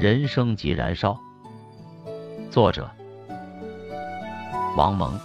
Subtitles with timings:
[0.00, 1.18] 人生即燃烧。
[2.52, 2.88] 作者：
[4.76, 5.18] 王蒙。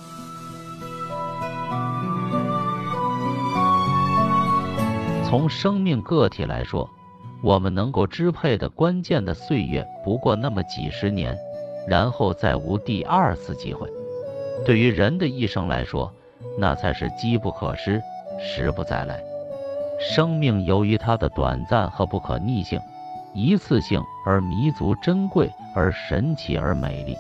[5.24, 6.90] 从生命个体来说，
[7.44, 11.38] 我们能够支配的关键的岁月不过那么几十年，
[11.88, 13.88] 然后再无第二次机会。
[14.66, 16.12] 对于人的一生来说，
[16.58, 18.02] 那才是机不可失，
[18.40, 19.24] 时不再来。
[20.00, 22.82] 生命由于它的短暂和不可逆性，
[23.36, 27.18] 一次性而弥足珍贵，而神奇而美丽。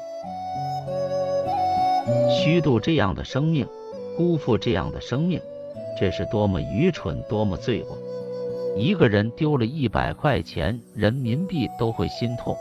[2.29, 3.67] 虚度这样的生命，
[4.15, 5.41] 辜负这样的生命，
[5.99, 7.97] 这是多么愚蠢，多么罪过！
[8.77, 12.55] 一个人丢了一百块钱人民币都会心痛，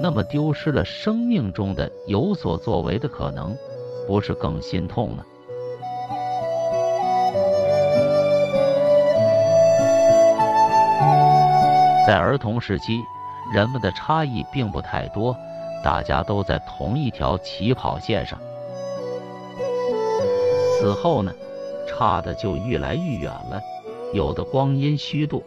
[0.00, 3.56] 那么丢失了生命中的有所作为的可能，
[4.06, 5.24] 不是更心痛吗？
[12.04, 13.04] 在儿童时期，
[13.52, 15.36] 人们的差异并不太多，
[15.84, 18.36] 大家都在同一条起跑线上。
[20.80, 21.32] 此后呢，
[21.86, 23.60] 差的就愈来愈远了。
[24.12, 25.44] 有的光阴虚度，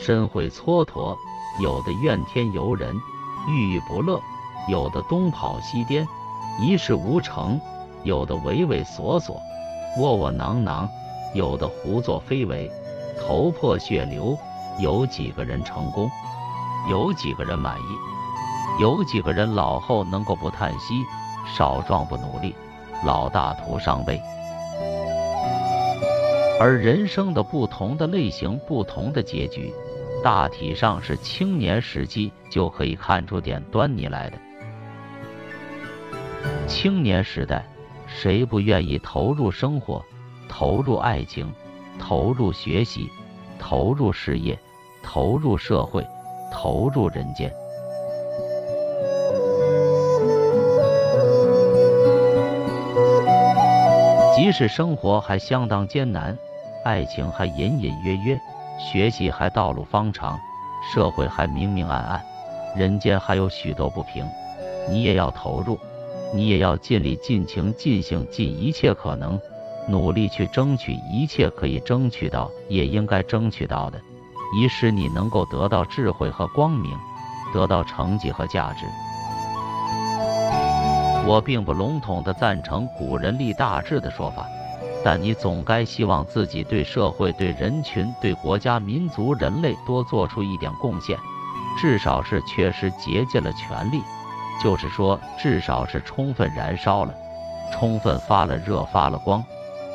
[0.00, 1.16] 身会蹉跎；
[1.62, 2.92] 有的怨天尤人，
[3.48, 4.18] 郁郁不乐；
[4.68, 6.04] 有的东跑西颠，
[6.60, 7.60] 一事无成；
[8.02, 9.40] 有的畏畏缩缩，
[9.98, 10.88] 窝窝囊囊；
[11.32, 12.68] 有的胡作非为，
[13.20, 14.36] 头破血流。
[14.80, 16.10] 有几个人成功？
[16.90, 17.84] 有几个人满意？
[18.80, 21.04] 有几个人老后能够不叹息，
[21.54, 22.54] 少壮不努力，
[23.04, 24.20] 老大徒伤悲？
[26.58, 29.72] 而人生的不同的类型、不同的结局，
[30.22, 34.38] 大体上是青年时期就可以看出点端倪来的。
[36.66, 37.64] 青年时代，
[38.06, 40.02] 谁不愿意投入生活、
[40.48, 41.52] 投入爱情、
[41.98, 43.10] 投入学习？
[43.64, 44.58] 投入事业，
[45.04, 46.04] 投入社会，
[46.50, 47.50] 投入人间。
[54.34, 56.36] 即使生活还相当艰难，
[56.84, 58.38] 爱情还隐隐约约，
[58.80, 60.36] 学习还道路方长，
[60.92, 62.20] 社会还明明暗暗，
[62.76, 64.28] 人间还有许多不平，
[64.90, 65.78] 你也要投入，
[66.34, 69.40] 你也要尽力、尽情、尽兴、尽一切可能。
[69.88, 74.00] 努力去争取一切可以争取到，也应该争取到的，
[74.56, 76.96] 以使你能够得到智慧和光明，
[77.52, 78.86] 得到成绩和价值。
[81.26, 84.46] 我并不笼统地赞成古人立大志的说法，
[85.04, 91.16] 但你总该希望自己对社会、对人群、对国家、民族、人类多做出一点贡献，
[91.80, 94.02] 至少是确实竭尽了全力，
[94.62, 97.14] 就是说，至少是充分燃烧了，
[97.72, 99.44] 充分发了热、发了光。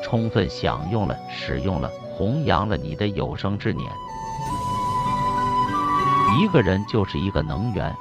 [0.10, 3.92] 充分享用了、使用了、弘扬了你的有生之年。
[6.40, 7.94] 一个人就是一个能源，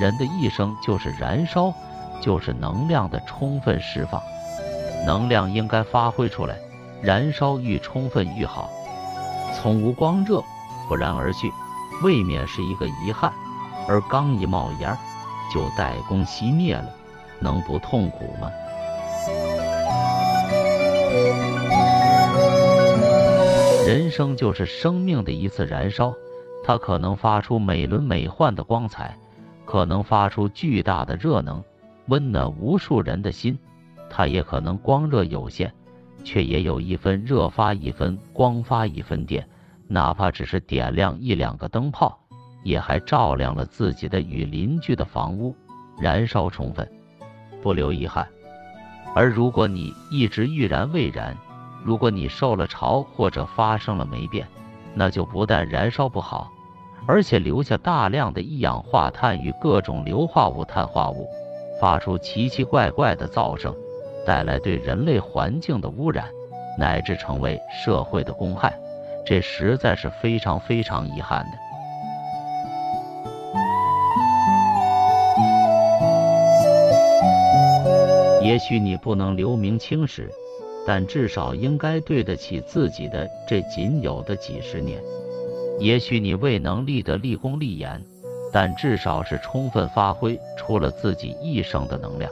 [0.00, 1.72] 人的一生就是燃烧，
[2.20, 4.20] 就是能量的充分释放。
[5.06, 6.56] 能量应该发挥出来，
[7.00, 8.68] 燃烧愈充分愈好。
[9.54, 10.42] 从无光热，
[10.88, 11.52] 不然而去，
[12.02, 13.30] 未免是一个遗憾；
[13.86, 14.98] 而刚一冒烟，
[15.54, 16.88] 就待功熄灭了，
[17.38, 18.50] 能不痛苦吗？
[23.86, 26.14] 人生就是生命的一次燃烧，
[26.64, 29.16] 它可能发出美轮美奂的光彩，
[29.64, 31.62] 可能发出巨大的热能，
[32.06, 33.54] 温暖无数人的心；
[34.08, 35.70] 它也可能光热有限，
[36.24, 39.46] 却也有一分热发一分光，发一分电，
[39.88, 42.18] 哪怕只是点亮一两个灯泡，
[42.62, 45.54] 也还照亮了自己的与邻居的房屋，
[45.98, 46.90] 燃烧充分，
[47.60, 48.26] 不留遗憾。
[49.14, 51.36] 而如果你一直欲燃未燃，
[51.84, 54.46] 如果你受了潮或者发生了霉变，
[54.94, 56.50] 那就不但燃烧不好，
[57.06, 61.28] 而且留下大量的一氧化碳与各种硫化物、碳化物，
[61.80, 63.74] 发出奇奇怪怪的噪声，
[64.26, 66.26] 带来对人类环境的污染，
[66.78, 68.72] 乃至成为社会的公害，
[69.26, 71.71] 这实在是非常非常遗憾的。
[78.42, 80.30] 也许你不能留名青史。
[80.84, 85.00] 但至少应该对得起自己的这仅有的几十年。
[85.78, 88.02] 也许你未能立得立功立言，
[88.52, 92.28] 但至少是充分发挥出了自己一生的能量。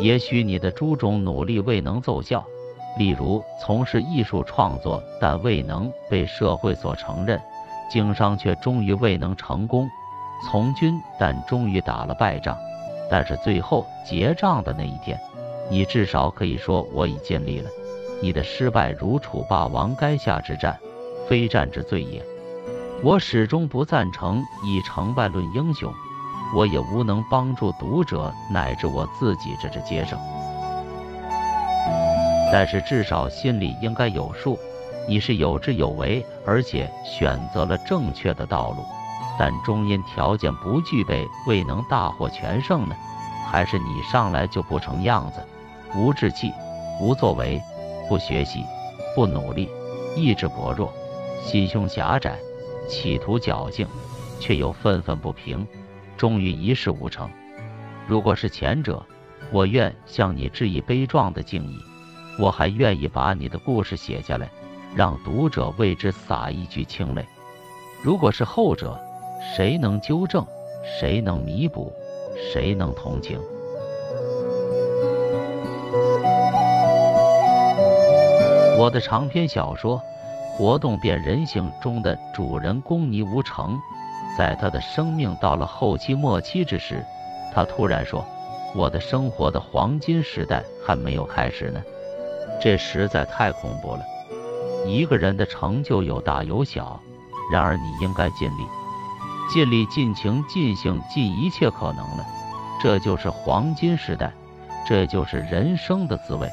[0.00, 2.44] 也许你的诸种努力未能奏效，
[2.98, 7.40] 例如从事艺术创作但未能被社会所承认，
[7.88, 9.88] 经商却终于未能成功，
[10.50, 12.58] 从军但终于打了败仗，
[13.10, 15.18] 但是最后结账的那一天。
[15.68, 17.70] 你至少可以说我已尽力了。
[18.22, 20.78] 你的失败如楚霸王垓下之战，
[21.28, 22.22] 非战之罪也。
[23.02, 25.90] 我始终不赞成以成败论英雄，
[26.54, 30.18] 我也无能帮助读者乃至我自己这只接生。
[32.52, 34.58] 但是至少心里应该有数，
[35.08, 38.84] 你是有志有为，而且选择了正确的道路，
[39.38, 42.94] 但终因条件不具备，未能大获全胜呢？
[43.50, 45.44] 还是你上来就不成样子，
[45.94, 46.52] 无志气，
[47.00, 47.60] 无作为，
[48.08, 48.64] 不学习，
[49.14, 49.68] 不努力，
[50.14, 50.92] 意志薄弱，
[51.42, 52.38] 心胸狭窄，
[52.88, 53.88] 企图侥幸，
[54.38, 55.66] 却又愤愤不平，
[56.16, 57.28] 终于一事无成。
[58.06, 59.04] 如果是前者，
[59.50, 61.78] 我愿向你致以悲壮的敬意，
[62.38, 64.48] 我还愿意把你的故事写下来，
[64.94, 67.26] 让读者为之洒一句清泪。
[68.02, 69.00] 如果是后者，
[69.40, 70.46] 谁能纠正？
[70.84, 71.92] 谁能弥补？
[72.52, 73.40] 谁能同情？
[78.78, 79.98] 我的长篇小说
[80.56, 83.78] 《活动变人性》中的主人公倪无成，
[84.38, 87.04] 在他的生命到了后期末期之时，
[87.52, 88.24] 他突然说
[88.76, 91.82] ：“我的生活的黄金时代还没有开始呢。”
[92.60, 94.00] 这实在太恐怖了。
[94.86, 97.00] 一个人的成就有大有小，
[97.52, 98.62] 然而你应该尽力。
[99.52, 102.24] 尽力、尽情、尽兴、尽一切可能了，
[102.80, 104.32] 这就是黄金时代，
[104.86, 106.48] 这就是人生的滋味，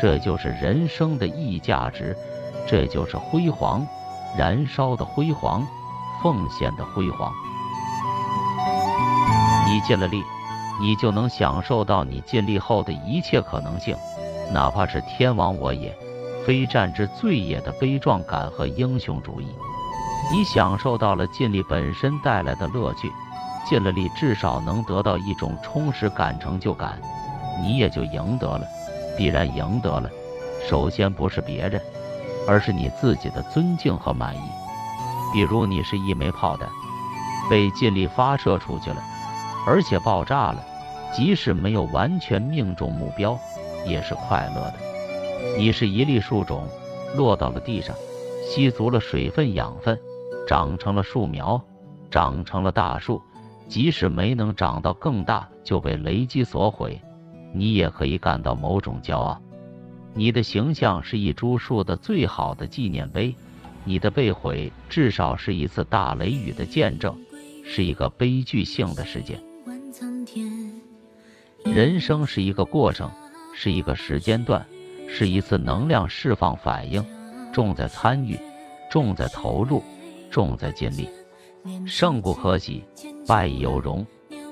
[0.00, 2.16] 这就是人生的意义价值，
[2.66, 3.86] 这就是辉煌，
[4.36, 5.64] 燃烧的辉煌，
[6.20, 7.32] 奉献的辉煌。
[9.68, 10.20] 你尽了力，
[10.80, 13.96] 你就能享受到你尽力后的一切可能性，
[14.52, 15.96] 哪怕是天亡我也，
[16.44, 19.46] 非战之罪也的悲壮感和英雄主义。
[20.30, 23.12] 你享受到了尽力本身带来的乐趣，
[23.68, 26.98] 尽了力至少能得到一种充实感、成就感，
[27.60, 28.66] 你也就赢得了，
[29.16, 30.08] 必然赢得了。
[30.68, 31.80] 首先不是别人，
[32.46, 34.40] 而是你自己的尊敬和满意。
[35.32, 36.68] 比如你是一枚炮弹，
[37.50, 39.02] 被尽力发射出去了，
[39.66, 40.64] 而且爆炸了，
[41.12, 43.38] 即使没有完全命中目标，
[43.84, 44.74] 也是快乐的。
[45.58, 46.66] 你是一粒树种，
[47.16, 47.94] 落到了地上，
[48.48, 49.98] 吸足了水分、养分。
[50.46, 51.62] 长成了树苗，
[52.10, 53.22] 长成了大树，
[53.68, 57.00] 即使没能长到更大，就被雷击所毁，
[57.54, 59.40] 你也可以感到某种骄傲。
[60.14, 63.34] 你的形象是一株树的最好的纪念碑，
[63.84, 67.16] 你的被毁至少是一次大雷雨的见证，
[67.64, 69.42] 是一个悲剧性的事件。
[71.64, 73.10] 人生是一个过程，
[73.54, 74.66] 是一个时间段，
[75.08, 77.02] 是一次能量释放反应，
[77.52, 78.38] 重在参与，
[78.90, 79.82] 重在投入。
[80.32, 81.08] 重在尽力，
[81.86, 82.82] 胜不可喜，
[83.26, 84.04] 败亦有荣。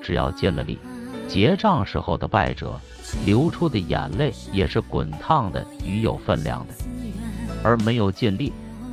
[0.03, 0.79] 只要尽了力，
[1.27, 2.79] 结账时候的败者
[3.25, 6.75] 流出的眼泪也是滚烫的与有分量的；
[7.65, 8.53] 而没有尽力，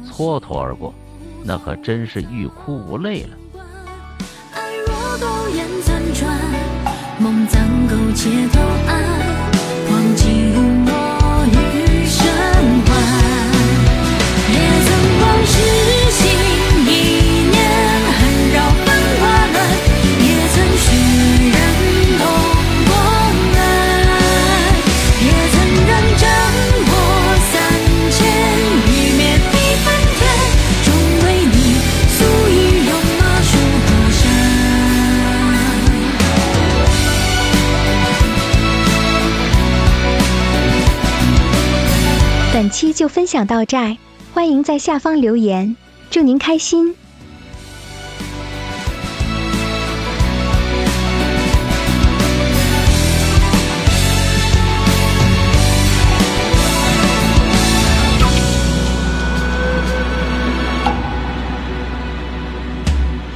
[0.10, 0.94] 蹉跎而过，
[1.44, 3.38] 那可真是欲哭无泪了。
[42.98, 43.96] 就分享到这儿
[44.34, 45.78] 欢迎在下方留言
[46.10, 46.96] 祝您开心。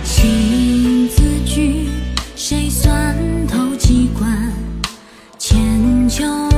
[0.04, 1.88] 心字句
[2.36, 3.16] 谁算
[3.46, 4.52] 透机关？
[5.38, 6.51] 千秋